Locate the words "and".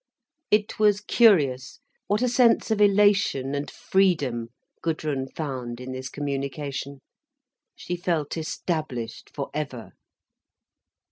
3.53-3.69